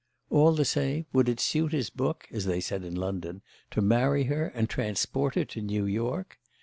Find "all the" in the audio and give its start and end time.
0.31-0.65